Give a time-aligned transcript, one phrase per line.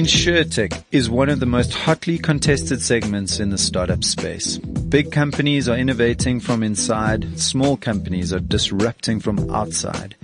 [0.00, 4.56] InsurTech is one of the most hotly contested segments in the startup space.
[4.56, 10.16] Big companies are innovating from inside, small companies are disrupting from outside.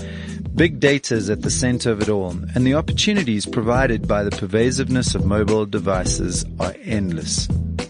[0.55, 4.31] Big data is at the center of it all, and the opportunities provided by the
[4.31, 7.47] pervasiveness of mobile devices are endless.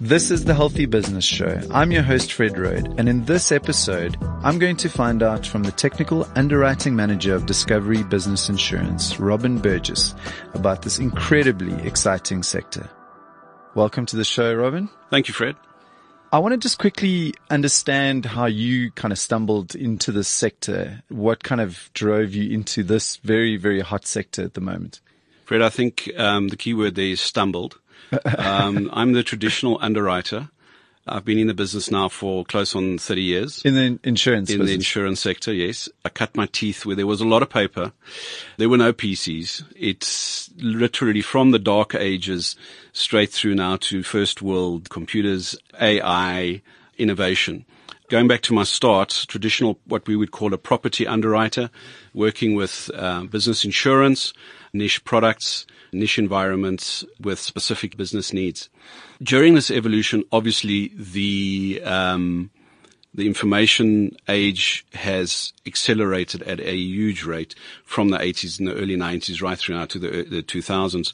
[0.06, 1.60] This is the Healthy Business Show.
[1.68, 5.64] I'm your host, Fred Roed, and in this episode, I'm going to find out from
[5.64, 10.14] the technical underwriting manager of Discovery Business Insurance, Robin Burgess,
[10.54, 12.88] about this incredibly exciting sector.
[13.74, 14.88] Welcome to the show, Robin.
[15.10, 15.56] Thank you, Fred.
[16.32, 21.02] I want to just quickly understand how you kind of stumbled into this sector.
[21.08, 25.00] What kind of drove you into this very, very hot sector at the moment?
[25.46, 27.80] Fred, I think um, the key word there is stumbled
[28.38, 30.48] um, I'm the traditional underwriter.
[31.08, 33.62] I've been in the business now for close on 30 years.
[33.64, 34.68] In the insurance In business.
[34.70, 35.88] the insurance sector, yes.
[36.04, 37.92] I cut my teeth where there was a lot of paper.
[38.56, 39.62] There were no PCs.
[39.76, 42.56] It's literally from the dark ages
[42.92, 46.60] straight through now to first world computers, AI,
[46.98, 47.64] innovation.
[48.08, 51.70] Going back to my start, traditional, what we would call a property underwriter,
[52.14, 54.32] working with uh, business insurance,
[54.72, 58.68] niche products, niche environments with specific business needs.
[59.20, 62.50] During this evolution, obviously the um,
[63.12, 68.96] the information age has accelerated at a huge rate from the 80s and the early
[68.96, 71.12] 90s right through now to the, the 2000s.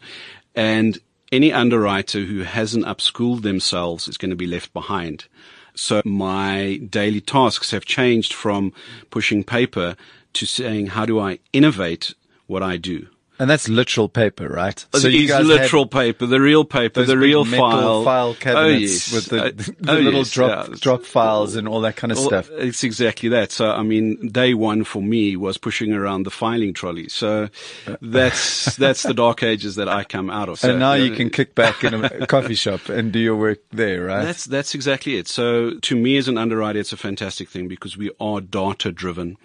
[0.55, 0.99] And
[1.31, 5.27] any underwriter who hasn't upschooled themselves is going to be left behind.
[5.75, 8.73] So my daily tasks have changed from
[9.11, 9.97] pushing paper
[10.34, 12.15] to saying, how do I innovate
[12.47, 13.09] what I do?
[13.43, 14.87] And that's literal paper, right?
[14.95, 19.12] So you guys literal paper, the real paper, the real file, file oh, cabinets yes.
[19.12, 20.77] with the, Uh, the oh, little yes, drop yeah.
[20.79, 22.51] drop files and all that kind of Well, stuff.
[22.53, 23.51] It's exactly that.
[23.51, 27.09] So, I mean, day one for me was pushing around the filing trolley.
[27.09, 27.49] So
[28.01, 30.61] that's, that's the dark ages that I come out of.
[30.61, 33.34] So, and now you uh, can kick back in a coffee shop and do your
[33.34, 34.25] work there, right?
[34.25, 35.27] That's that's exactly it.
[35.27, 39.37] So to me as an underwriter, it's a fantastic thing because we are data driven.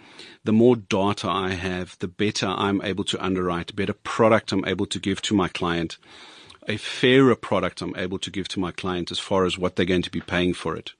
[0.47, 4.85] The more data I have, the better I'm able to underwrite, better product I'm able
[4.85, 5.97] to give to my client,
[6.69, 9.85] a fairer product I'm able to give to my client as far as what they're
[9.85, 10.93] going to be paying for it.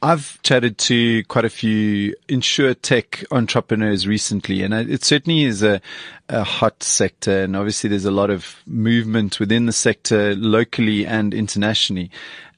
[0.00, 5.82] I've chatted to quite a few insure tech entrepreneurs recently, and it certainly is a,
[6.30, 7.42] a hot sector.
[7.42, 12.10] And obviously, there's a lot of movement within the sector locally and internationally.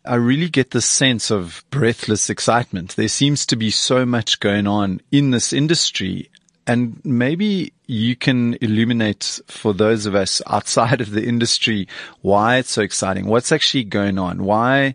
[0.04, 2.96] I really get the sense of breathless excitement.
[2.96, 6.30] There seems to be so much going on in this industry.
[6.66, 11.86] And maybe you can illuminate for those of us outside of the industry
[12.22, 13.26] why it's so exciting.
[13.26, 14.44] What's actually going on?
[14.44, 14.94] Why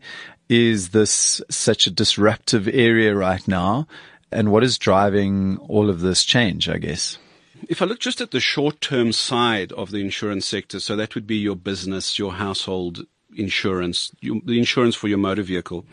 [0.49, 3.87] is this such a disruptive area right now?
[4.31, 7.17] And what is driving all of this change, I guess?
[7.69, 11.15] If I look just at the short term side of the insurance sector, so that
[11.15, 15.85] would be your business, your household insurance, the insurance for your motor vehicle.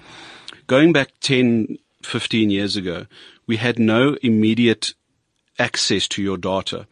[0.66, 3.06] Going back 10, 15 years ago,
[3.46, 4.94] we had no immediate
[5.58, 6.86] access to your data.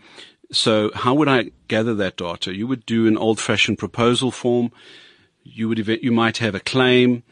[0.53, 2.55] So how would I gather that data?
[2.55, 4.73] You would do an old fashioned proposal form.
[5.43, 7.23] You would, you might have a claim.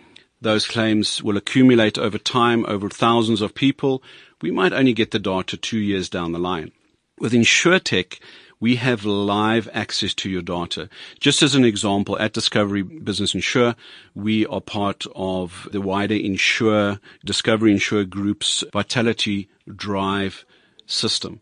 [0.40, 4.02] Those claims will accumulate over time, over thousands of people.
[4.40, 6.70] We might only get the data two years down the line.
[7.18, 8.20] With InsurTech,
[8.60, 10.88] we have live access to your data.
[11.20, 13.74] Just as an example, at Discovery Business Insure,
[14.14, 20.44] we are part of the wider Insure, Discovery Insure Group's Vitality Drive
[20.86, 21.41] system.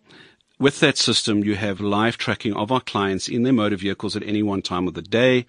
[0.59, 4.23] With that system, you have live tracking of our clients in their motor vehicles at
[4.23, 5.47] any one time of the day.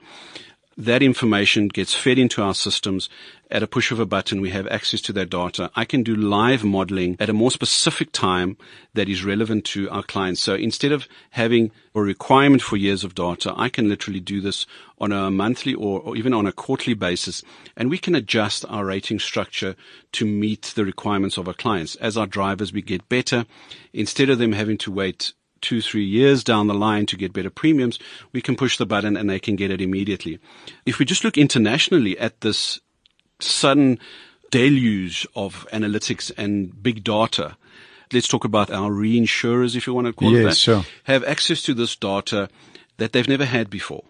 [0.79, 3.09] That information gets fed into our systems.
[3.49, 5.71] At a push of a button, we have access to that data.
[5.75, 8.57] I can do live modeling at a more specific time
[8.93, 10.39] that is relevant to our clients.
[10.39, 14.67] So instead of having a requirement for years of data, I can literally do this
[14.99, 17.41] on a monthly or, or even on a quarterly basis.
[17.75, 19.75] And we can adjust our rating structure
[20.11, 21.95] to meet the requirements of our clients.
[21.95, 23.47] As our drivers, we get better.
[23.93, 27.49] Instead of them having to wait two, three years down the line to get better
[27.49, 27.99] premiums,
[28.31, 30.39] we can push the button and they can get it immediately.
[30.85, 32.79] If we just look internationally at this
[33.39, 33.99] sudden
[34.51, 37.57] deluge of analytics and big data,
[38.13, 40.85] let's talk about our reinsurers, if you want to call it Yes, that, sure.
[41.03, 42.49] have access to this data
[42.97, 44.03] that they've never had before.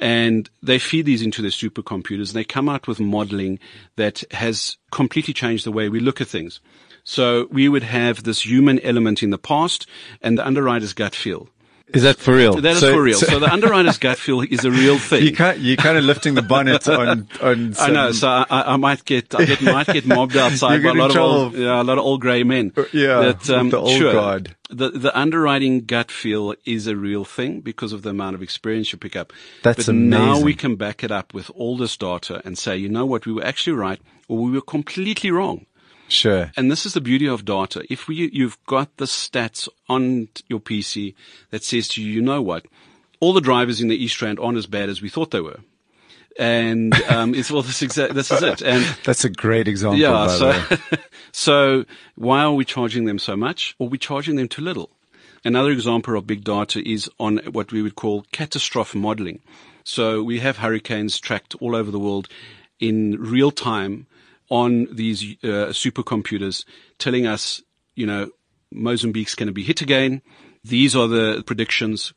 [0.00, 3.58] And they feed these into their supercomputers and they come out with modeling
[3.96, 6.60] that has completely changed the way we look at things.
[7.04, 9.86] So we would have this human element in the past
[10.22, 11.48] and the underwriter's gut feel.
[11.92, 12.54] Is that for real?
[12.54, 13.18] That is so, for real.
[13.18, 15.24] So, so, the underwriter's gut feel is a real thing.
[15.24, 18.12] You can't, you're kind of lifting the bonnet on, on I know.
[18.12, 21.16] So I, I, might get, I get, might get mobbed outside by a lot of
[21.16, 22.72] old, yeah, a lot of old grey men.
[22.76, 23.20] Uh, yeah.
[23.20, 24.56] That, um, the old sure, guard.
[24.70, 28.92] The, the underwriting gut feel is a real thing because of the amount of experience
[28.92, 29.32] you pick up.
[29.62, 30.10] That's but amazing.
[30.10, 33.26] now we can back it up with all this data and say, you know what,
[33.26, 35.66] we were actually right or we were completely wrong.
[36.10, 36.50] Sure.
[36.56, 37.84] And this is the beauty of data.
[37.88, 41.14] If we, you've got the stats on your PC
[41.50, 42.66] that says to you, you know what?
[43.20, 45.60] All the drivers in the East Rand aren't as bad as we thought they were.
[46.38, 48.62] And, um, it's, well, this exact, this is it.
[48.64, 49.98] And that's a great example.
[49.98, 50.26] Yeah.
[50.28, 50.76] so,
[51.32, 51.84] so
[52.14, 54.90] why are we charging them so much or we charging them too little?
[55.44, 59.40] Another example of big data is on what we would call catastrophe modeling.
[59.84, 62.28] So we have hurricanes tracked all over the world
[62.78, 64.06] in real time
[64.50, 66.64] on these uh, supercomputers
[66.98, 67.62] telling us,
[67.94, 68.30] you know,
[68.72, 70.22] Mozambique's going to be hit again.
[70.62, 72.12] These are the predictions.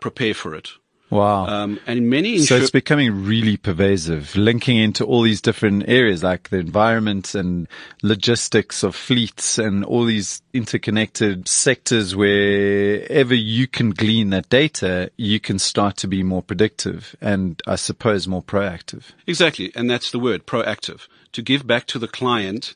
[0.00, 0.70] Prepare for it.
[1.10, 1.46] Wow.
[1.46, 6.22] Um, and many insur- so it's becoming really pervasive, linking into all these different areas
[6.22, 7.68] like the environment and
[8.02, 15.38] logistics of fleets and all these interconnected sectors wherever you can glean that data, you
[15.38, 19.04] can start to be more predictive and I suppose more proactive.
[19.26, 19.72] Exactly.
[19.76, 21.06] And that's the word, proactive.
[21.32, 22.74] To give back to the client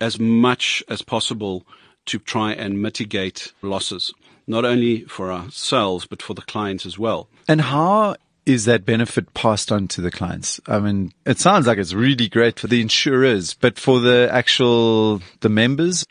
[0.00, 1.66] as much as possible
[2.04, 4.12] to try and mitigate losses
[4.46, 7.28] not only for ourselves, but for the clients as well.
[7.48, 10.60] And how is that benefit passed on to the clients?
[10.66, 15.22] I mean, it sounds like it's really great for the insurers, but for the actual,
[15.40, 16.04] the members?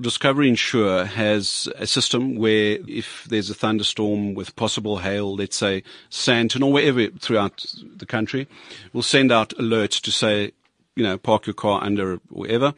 [0.00, 5.84] Discovery Insure has a system where if there's a thunderstorm with possible hail, let's say
[6.10, 7.64] Sandton or wherever throughout
[7.96, 8.48] the country,
[8.92, 10.50] we'll send out alerts to say,
[10.96, 12.74] you know, park your car under wherever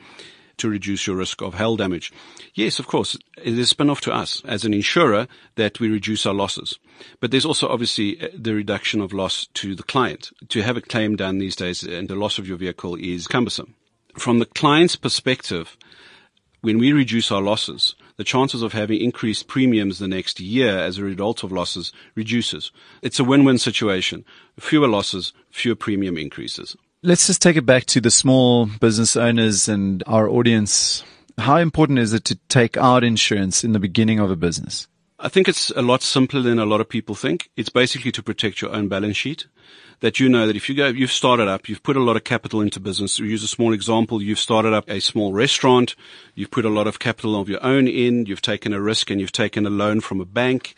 [0.59, 2.13] to reduce your risk of hail damage.
[2.55, 6.27] Yes, of course, it is a spin-off to us as an insurer that we reduce
[6.27, 6.79] our losses.
[7.21, 10.31] But there's also obviously uh, the reduction of loss to the client.
[10.49, 13.75] To have a claim done these days and the loss of your vehicle is cumbersome.
[14.17, 15.77] From the client's perspective,
[16.63, 20.97] when we reduce our losses, the chances of having increased premiums the next year as
[20.97, 22.73] a result of losses reduces.
[23.03, 24.25] It's a win-win situation.
[24.59, 26.77] Fewer losses, fewer premium increases.
[27.07, 31.05] Let's just take it back to the small business owners and our audience.
[31.39, 34.89] How important is it to take out insurance in the beginning of a business?
[35.21, 37.49] I think it's a lot simpler than a lot of people think.
[37.57, 39.47] It's basically to protect your own balance sheet.
[40.01, 42.25] That you know that if you go, you've started up, you've put a lot of
[42.25, 43.21] capital into business.
[43.21, 44.21] We use a small example.
[44.21, 45.95] You've started up a small restaurant.
[46.35, 48.27] You've put a lot of capital of your own in.
[48.27, 50.75] You've taken a risk and you've taken a loan from a bank.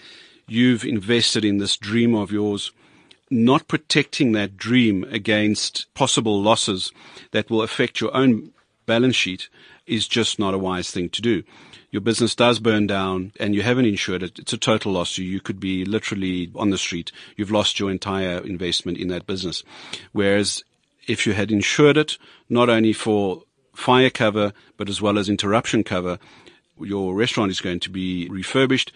[0.47, 2.71] You've invested in this dream of yours
[3.31, 6.93] not protecting that dream against possible losses
[7.33, 8.53] that will affect your own
[8.87, 9.49] balance sheet
[9.87, 11.43] is just not a wise thing to do.
[11.91, 14.39] Your business does burn down and you haven't insured it.
[14.39, 15.17] It's a total loss.
[15.17, 17.11] You could be literally on the street.
[17.37, 19.65] You've lost your entire investment in that business.
[20.13, 20.65] Whereas
[21.07, 22.19] if you had insured it,
[22.51, 23.43] not only for
[23.75, 26.19] fire cover, but as well as interruption cover,
[26.81, 28.93] your restaurant is going to be refurbished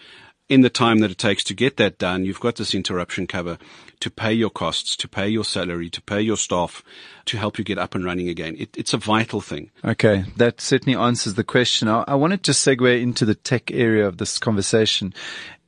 [0.49, 3.59] in the time that it takes to get that done, you've got this interruption cover
[4.01, 6.83] to pay your costs, to pay your salary, to pay your staff,
[7.25, 8.57] to help you get up and running again.
[8.59, 9.71] It, it's a vital thing.
[9.85, 10.25] Okay.
[10.37, 11.89] That certainly answers the question.
[11.89, 15.15] I, I to segue into the tech area of this conversation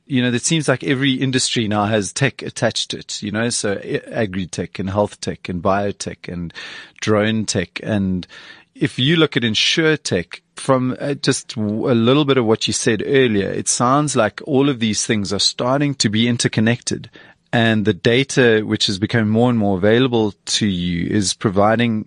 [0.07, 3.49] you know, it seems like every industry now has tech attached to it, you know,
[3.49, 3.73] so
[4.11, 6.53] agri tech and health tech and biotech and
[7.01, 7.79] drone tech.
[7.81, 8.27] And
[8.75, 13.01] if you look at InsureTech from uh, just a little bit of what you said
[13.05, 17.09] earlier, it sounds like all of these things are starting to be interconnected
[17.55, 22.05] and the data which is becoming more and more available to you is providing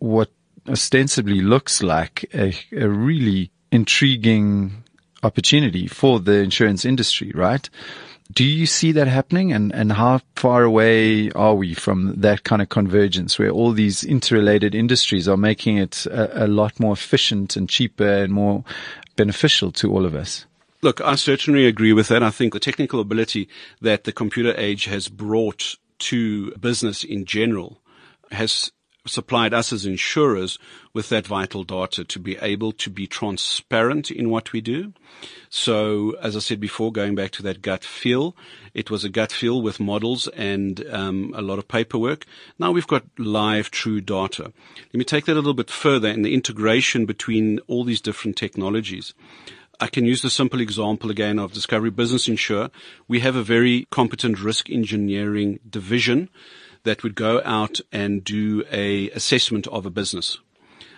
[0.00, 0.30] what
[0.68, 4.84] ostensibly looks like a, a really intriguing
[5.22, 7.70] opportunity for the insurance industry, right?
[8.32, 12.62] Do you see that happening and, and how far away are we from that kind
[12.62, 17.56] of convergence where all these interrelated industries are making it a, a lot more efficient
[17.56, 18.64] and cheaper and more
[19.16, 20.46] beneficial to all of us?
[20.82, 22.22] Look, I certainly agree with that.
[22.22, 23.48] I think the technical ability
[23.80, 27.80] that the computer age has brought to business in general
[28.30, 28.72] has
[29.06, 30.58] supplied us as insurers
[30.92, 34.92] with that vital data to be able to be transparent in what we do.
[35.48, 38.36] So, as I said before, going back to that gut feel,
[38.74, 42.24] it was a gut feel with models and um, a lot of paperwork.
[42.58, 44.44] Now we've got live, true data.
[44.44, 48.36] Let me take that a little bit further in the integration between all these different
[48.36, 49.14] technologies.
[49.80, 52.70] I can use the simple example again of Discovery Business Insure.
[53.08, 56.28] We have a very competent risk engineering division
[56.84, 60.38] that would go out and do a assessment of a business.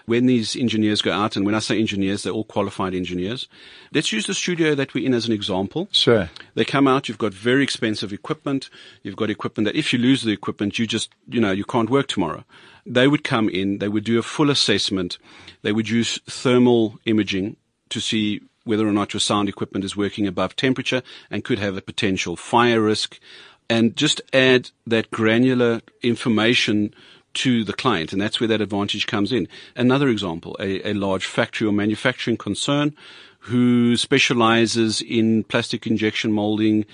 [0.07, 3.49] when these engineers go out, and when I say engineers, they're all qualified engineers.
[3.93, 5.89] Let's use the studio that we're in as an example.
[5.93, 6.29] Sure.
[6.55, 8.69] They come out, you've got very expensive equipment.
[9.03, 11.91] You've got equipment that if you lose the equipment, you just, you know, you can't
[11.91, 12.45] work tomorrow.
[12.85, 15.19] They would come in, they would do a full assessment.
[15.63, 17.57] They would use thermal imaging
[17.89, 21.77] to see whether or not your sound equipment is working above temperature and could have
[21.77, 23.21] a potential fire risk
[23.69, 26.95] and just add that granular information
[27.35, 28.13] to the client.
[28.13, 29.49] And that's where that advantage comes in.
[29.77, 32.95] Another example, a, a large factory or manufacturing concern
[33.41, 36.87] who specializes in plastic injection molding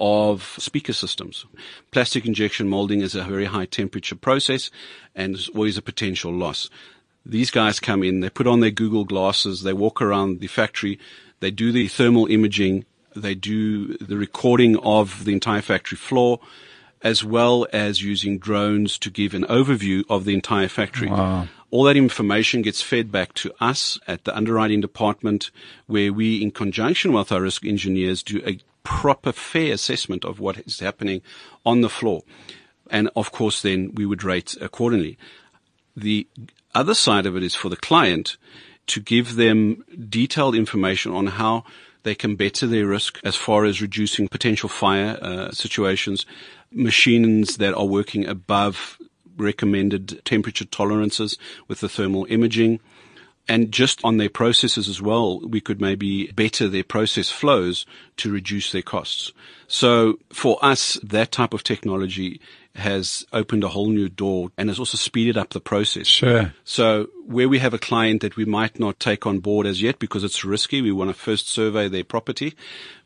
[0.00, 1.44] of speaker systems.
[1.90, 4.70] Plastic injection molding is a very high temperature process
[5.14, 6.70] and there's always a potential loss.
[7.26, 10.98] These guys come in, they put on their Google glasses, they walk around the factory,
[11.40, 12.84] they do the thermal imaging,
[13.18, 16.40] they do the recording of the entire factory floor,
[17.02, 21.08] as well as using drones to give an overview of the entire factory.
[21.08, 21.48] Wow.
[21.70, 25.50] All that information gets fed back to us at the underwriting department,
[25.86, 30.58] where we, in conjunction with our risk engineers, do a proper, fair assessment of what
[30.58, 31.20] is happening
[31.66, 32.22] on the floor.
[32.90, 35.18] And of course, then we would rate accordingly.
[35.94, 36.26] The
[36.74, 38.38] other side of it is for the client
[38.86, 41.64] to give them detailed information on how
[42.02, 46.26] they can better their risk as far as reducing potential fire uh, situations,
[46.72, 48.98] machines that are working above
[49.36, 51.38] recommended temperature tolerances
[51.68, 52.80] with the thermal imaging.
[53.50, 57.86] And just on their processes as well, we could maybe better their process flows
[58.18, 59.32] to reduce their costs.
[59.66, 62.40] So for us, that type of technology
[62.78, 66.06] has opened a whole new door and has also speeded up the process.
[66.06, 66.52] Sure.
[66.64, 69.98] So where we have a client that we might not take on board as yet
[69.98, 72.54] because it's risky, we want to first survey their property.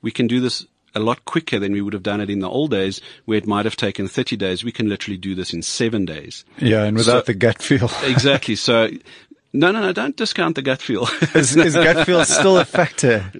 [0.03, 2.49] We can do this a lot quicker than we would have done it in the
[2.51, 4.63] old days where it might have taken 30 days.
[4.63, 6.45] We can literally do this in seven days.
[6.59, 7.91] Yeah, and without So- the gut feel.
[8.05, 8.57] Exactly.
[8.57, 8.91] So
[9.53, 11.07] no, no, no, don't discount the gut feel.
[11.35, 13.31] is, is gut feel still a factor?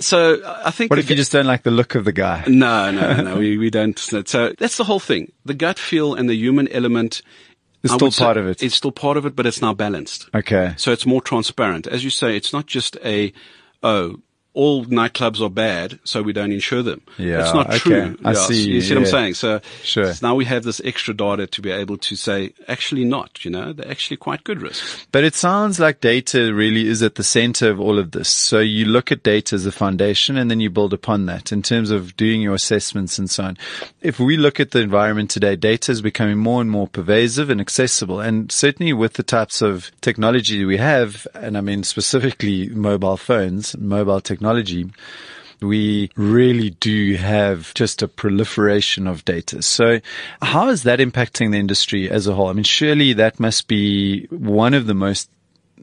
[0.00, 2.44] so I think What if you just don't like the look of the guy?
[2.46, 3.98] no, no, no, we, we don't.
[3.98, 4.22] So
[4.58, 5.32] that's the whole thing.
[5.44, 7.22] The gut feel and the human element
[7.82, 8.62] It's I still part of it.
[8.62, 10.28] It's still part of it, but it's now balanced.
[10.34, 10.74] Okay.
[10.76, 11.86] So it's more transparent.
[11.86, 13.32] As you say, it's not just a,
[13.82, 14.20] oh,
[14.58, 17.00] all nightclubs are bad, so we don't insure them.
[17.16, 17.78] Yeah, It's not okay.
[17.78, 18.18] true.
[18.24, 19.34] I Yeah, see, You see what I'm saying?
[19.34, 20.12] So, Sure.
[20.12, 23.52] so now we have this extra data to be able to say, actually not, you
[23.52, 25.06] know, they're actually quite good risks.
[25.12, 28.28] But it sounds like data really is at the center of all of this.
[28.28, 31.62] So you look at data as a foundation and then you build upon that in
[31.62, 33.56] terms of doing your assessments and so on.
[34.02, 37.60] If we look at the environment today, data is becoming more and more pervasive and
[37.60, 38.18] accessible.
[38.18, 43.76] And certainly with the types of technology we have, and I mean specifically mobile phones,
[43.78, 44.47] mobile technology,
[45.60, 49.62] we really do have just a proliferation of data.
[49.62, 50.00] So
[50.40, 52.48] how is that impacting the industry as a whole?
[52.48, 55.30] I mean, surely that must be one of the most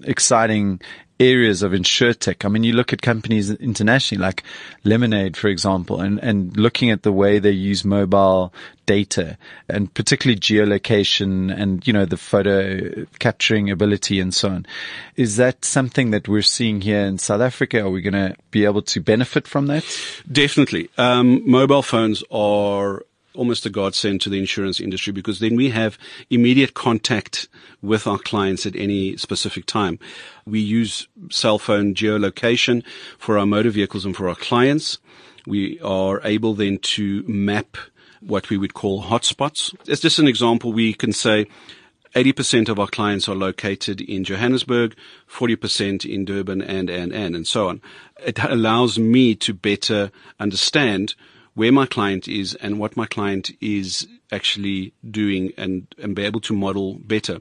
[0.03, 0.81] exciting
[1.19, 2.43] areas of insurtech.
[2.43, 4.43] I mean, you look at companies internationally like
[4.83, 8.53] Lemonade, for example, and, and looking at the way they use mobile
[8.85, 9.37] data
[9.69, 14.65] and particularly geolocation and, you know, the photo capturing ability and so on.
[15.15, 17.81] Is that something that we're seeing here in South Africa?
[17.81, 19.83] Are we going to be able to benefit from that?
[20.29, 20.89] Definitely.
[20.97, 23.03] Um, mobile phones are
[23.35, 25.97] almost a godsend to the insurance industry because then we have
[26.29, 27.47] immediate contact
[27.81, 29.99] with our clients at any specific time.
[30.45, 32.83] We use cell phone geolocation
[33.17, 34.97] for our motor vehicles and for our clients.
[35.45, 37.77] We are able then to map
[38.21, 39.75] what we would call hotspots.
[39.87, 41.45] As just an example, we can say
[42.15, 44.95] 80% of our clients are located in Johannesburg,
[45.29, 47.81] 40% in Durban and, and, and, and so on.
[48.25, 51.15] It allows me to better understand
[51.55, 56.41] where my client is and what my client is actually doing and, and be able
[56.41, 57.39] to model better.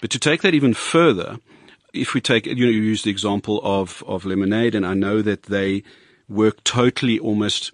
[0.00, 1.38] But to take that even further,
[1.92, 5.20] if we take, you know, you use the example of, of Lemonade and I know
[5.20, 5.82] that they
[6.28, 7.72] work totally almost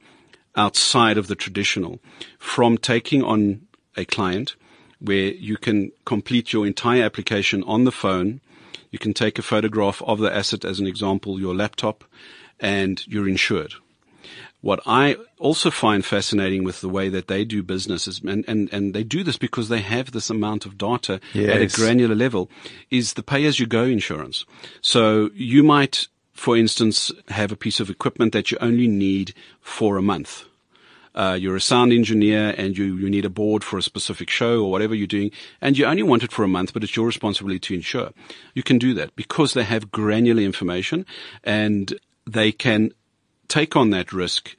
[0.57, 1.99] outside of the traditional
[2.39, 3.63] from taking on
[3.97, 4.57] a client
[4.99, 8.41] where you can complete your entire application on the phone.
[8.91, 12.05] You can take a photograph of the asset as an example, your laptop,
[12.61, 13.75] and you're insured.
[14.63, 18.73] What I also find fascinating with the way that they do business is, and, and,
[18.73, 22.51] and they do this because they have this amount of data at a granular level,
[22.91, 24.47] is the pay as you go insurance.
[24.81, 29.99] So you might, for instance, have a piece of equipment that you only need for
[29.99, 30.47] a month
[31.15, 34.63] uh, you're a sound engineer and you, you need a board for a specific show
[34.63, 37.07] or whatever you're doing, and you only want it for a month, but it's your
[37.07, 38.11] responsibility to insure.
[38.55, 41.07] You can do that because they have granular information
[41.45, 42.93] and they can
[43.53, 44.57] take on that risk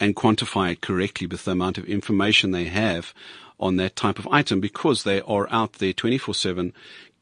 [0.00, 3.12] and quantify it correctly with the amount of information they have
[3.58, 6.72] on that type of item because they are out there 24-7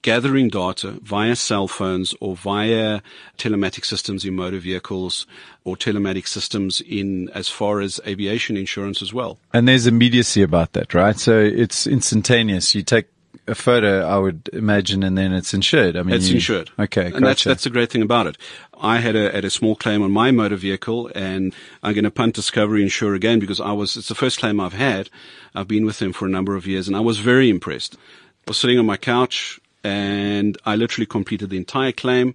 [0.02, 3.00] gathering data via cell phones or via
[3.36, 5.26] telematic systems in motor vehicles
[5.64, 9.40] or telematic systems in as far as aviation insurance as well.
[9.52, 11.18] And there's immediacy about that, right?
[11.18, 12.76] So it's instantaneous.
[12.76, 13.06] You take
[13.48, 15.96] a photo, I would imagine, and then it's insured.
[15.96, 16.70] I mean, it's you, insured.
[16.78, 17.24] Okay, and gotcha.
[17.24, 18.36] that's that's the great thing about it.
[18.80, 22.10] I had a had a small claim on my motor vehicle, and I'm going to
[22.10, 25.10] punt Discovery Insure again because I was it's the first claim I've had.
[25.54, 27.96] I've been with them for a number of years, and I was very impressed.
[27.96, 32.34] I was sitting on my couch, and I literally completed the entire claim.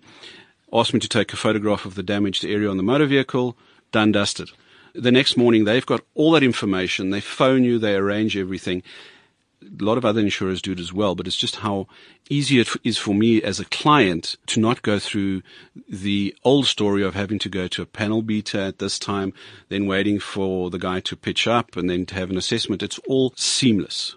[0.73, 3.55] Asked me to take a photograph of the damaged area on the motor vehicle.
[3.91, 4.49] Done, dusted.
[4.95, 7.11] The next morning, they've got all that information.
[7.11, 8.83] They phone you, they arrange everything
[9.79, 11.87] a lot of other insurers do it as well, but it's just how
[12.29, 15.41] easy it is for me as a client to not go through
[15.87, 19.33] the old story of having to go to a panel beater at this time,
[19.69, 22.83] then waiting for the guy to pitch up and then to have an assessment.
[22.83, 24.15] It's all seamless.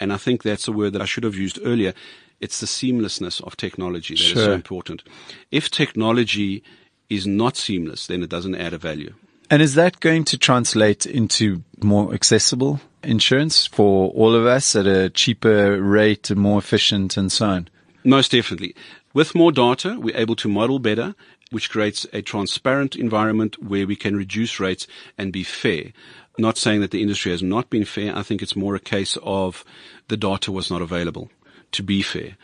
[0.00, 1.92] And I think that's a word that I should have used earlier.
[2.40, 4.38] It's the seamlessness of technology that Sure.
[4.38, 5.02] is so important.
[5.50, 6.62] If technology
[7.10, 9.14] is not seamless, then it doesn't add a value.
[9.50, 14.86] And is that going to translate into more accessible insurance for all of us at
[14.86, 17.68] a cheaper rate more efficient and so on?
[18.04, 18.74] Most definitely.
[19.14, 21.14] With more data, we're able to model better,
[21.50, 24.86] which creates a transparent environment where we can reduce rates
[25.16, 25.92] and be fair.
[26.38, 28.16] Not saying that the industry has not been fair.
[28.16, 29.64] I think it's more a case of
[30.08, 31.30] the data was not available
[31.72, 32.36] to be fair.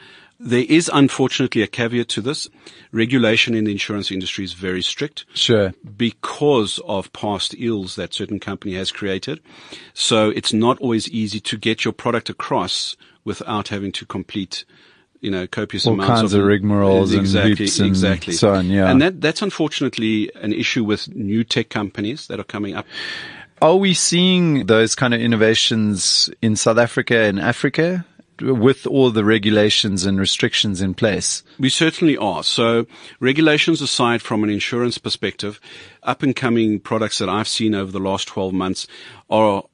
[0.44, 2.50] There is unfortunately a caveat to this.
[2.92, 5.72] Regulation in the insurance industry is very strict Sure.
[5.96, 9.40] because of past ills that certain company has created.
[9.94, 14.66] So it's not always easy to get your product across without having to complete,
[15.22, 18.34] you know, copious All amounts kinds of rigmaroles and exactly, and exactly.
[18.34, 18.90] so on, yeah.
[18.90, 22.84] And that, that's unfortunately an issue with new tech companies that are coming up.
[23.62, 28.04] Are we seeing those kind of innovations in South Africa and Africa
[28.40, 31.42] with all the regulations and restrictions in place?
[31.58, 32.42] We certainly are.
[32.42, 32.86] So
[33.20, 35.60] regulations aside from an insurance perspective,
[36.02, 38.86] up and coming products that I've seen over the last 12 months
[39.30, 39.64] are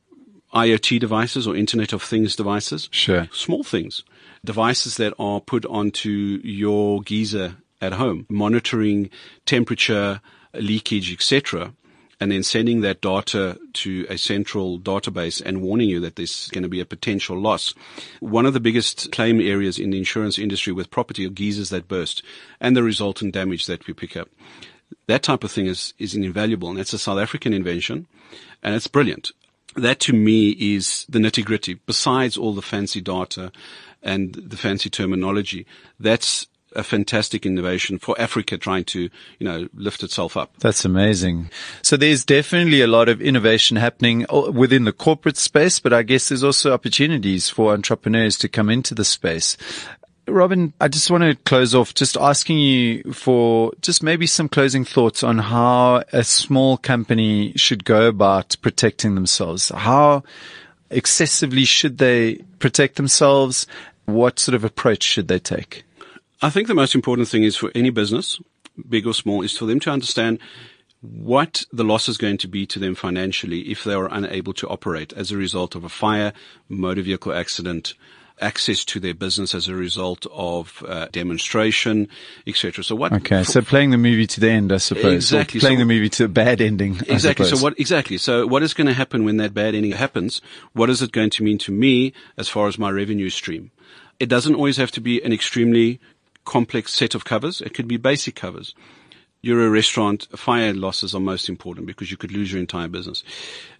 [0.54, 2.88] IoT devices or Internet of Things devices.
[2.90, 3.28] Sure.
[3.32, 4.02] Small things.
[4.44, 9.10] Devices that are put onto your geyser at home, monitoring
[9.46, 10.20] temperature,
[10.54, 11.72] leakage, etc
[12.20, 16.62] and then sending that data to a central database and warning you that there's going
[16.62, 17.74] to be a potential loss.
[18.20, 21.88] One of the biggest claim areas in the insurance industry with property are geysers that
[21.88, 22.22] burst
[22.60, 24.28] and the resultant damage that we pick up.
[25.06, 28.06] That type of thing is, is invaluable and that's a South African invention
[28.62, 29.32] and it's brilliant.
[29.76, 31.74] That to me is the nitty gritty.
[31.74, 33.52] Besides all the fancy data
[34.02, 35.64] and the fancy terminology,
[35.98, 40.56] that's a fantastic innovation for Africa trying to, you know, lift itself up.
[40.58, 41.50] That's amazing.
[41.82, 46.28] So there's definitely a lot of innovation happening within the corporate space, but I guess
[46.28, 49.56] there's also opportunities for entrepreneurs to come into the space.
[50.28, 54.84] Robin, I just want to close off just asking you for just maybe some closing
[54.84, 59.70] thoughts on how a small company should go about protecting themselves.
[59.70, 60.22] How
[60.90, 63.66] excessively should they protect themselves?
[64.04, 65.84] What sort of approach should they take?
[66.42, 68.40] I think the most important thing is for any business,
[68.88, 70.38] big or small, is for them to understand
[71.02, 74.68] what the loss is going to be to them financially if they are unable to
[74.68, 76.32] operate as a result of a fire,
[76.68, 77.94] motor vehicle accident,
[78.40, 82.08] access to their business as a result of uh, demonstration,
[82.46, 82.82] etc.
[82.84, 83.12] So what?
[83.12, 85.14] Okay, so playing the movie to the end, I suppose.
[85.14, 85.58] Exactly.
[85.58, 87.00] Or playing So- the movie to a bad ending.
[87.06, 87.46] Exactly.
[87.46, 88.16] So what, exactly.
[88.18, 90.40] So what is going to happen when that bad ending happens?
[90.72, 93.70] What is it going to mean to me as far as my revenue stream?
[94.18, 95.98] It doesn't always have to be an extremely
[96.50, 97.60] complex set of covers.
[97.60, 98.74] It could be basic covers.
[99.40, 103.22] You're a restaurant, fire losses are most important because you could lose your entire business.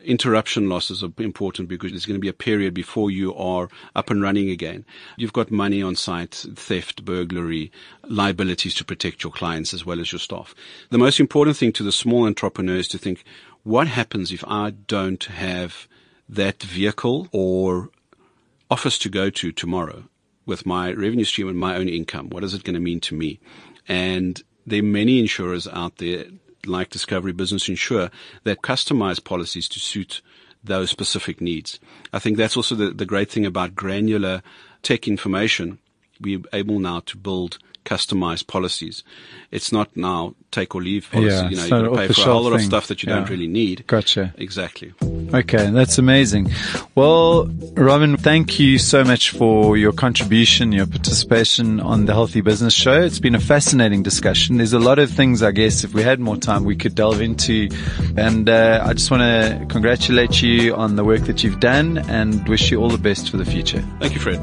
[0.04, 4.09] Interruption losses are important because there's going to be a period before you are up
[4.09, 4.85] and running again.
[5.16, 7.72] You've got money on site, theft, burglary,
[8.04, 10.54] liabilities to protect your clients as well as your staff.
[10.90, 13.24] The most important thing to the small entrepreneur is to think,
[13.64, 15.88] what happens if I don't have
[16.28, 17.90] that vehicle or
[18.70, 20.04] office to go to tomorrow
[20.50, 22.28] with my revenue stream and my own income?
[22.28, 23.38] What is it going to mean to me?
[23.88, 26.24] And there are many insurers out there,
[26.66, 28.10] like Discovery Business Insure,
[28.42, 30.20] that customize policies to suit
[30.62, 31.78] those specific needs.
[32.12, 34.42] I think that's also the, the great thing about granular
[34.82, 35.78] tech information.
[36.20, 39.02] We're able now to build customized policies.
[39.50, 41.28] It's not now take or leave policy.
[41.34, 42.86] Yeah, you know, it's you not got to pay for a whole lot of stuff
[42.88, 43.16] that you Yeah.
[43.16, 43.84] don't really need.
[43.86, 44.34] Gotcha.
[44.36, 44.92] Exactly.
[45.32, 46.50] Okay, that's amazing.
[46.94, 52.74] Well, Robin, thank you so much for your contribution, your participation on the Healthy Business
[52.74, 53.00] Show.
[53.00, 54.56] It's been a fascinating discussion.
[54.56, 57.20] There's a lot of things, I guess, if we had more time, we could delve
[57.20, 57.68] into.
[58.16, 62.46] And uh, I just want to congratulate you on the work that you've done and
[62.48, 63.82] wish you all the best for the future.
[64.00, 64.40] Thank you, Fred.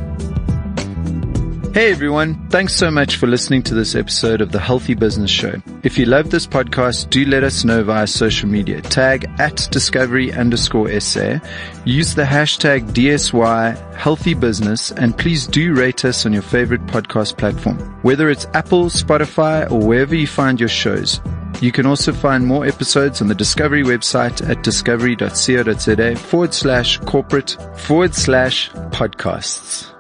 [1.78, 5.62] Hey everyone, thanks so much for listening to this episode of the Healthy Business Show.
[5.84, 8.82] If you love this podcast, do let us know via social media.
[8.82, 11.38] Tag at discovery underscore SA.
[11.86, 17.38] Use the hashtag DSY Healthy Business and please do rate us on your favorite podcast
[17.38, 17.78] platform.
[18.02, 21.22] Whether it's Apple, Spotify, or wherever you find your shows.
[21.62, 27.56] You can also find more episodes on the Discovery website at discovery.co.za forward slash corporate
[27.76, 29.94] forward slash podcasts.